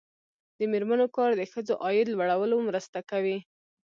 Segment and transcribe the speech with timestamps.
[0.57, 3.37] د میرمنو کار د ښځو عاید لوړولو مرسته کوي.